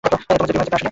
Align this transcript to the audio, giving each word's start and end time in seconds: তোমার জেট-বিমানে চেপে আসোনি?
তোমার 0.03 0.47
জেট-বিমানে 0.47 0.67
চেপে 0.67 0.77
আসোনি? 0.79 0.89